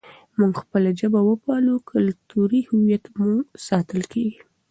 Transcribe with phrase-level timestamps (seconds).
[0.37, 3.31] موږ خپله ژبه وپالو، کلتوري هویت مو
[3.67, 4.39] ساتل کېږي.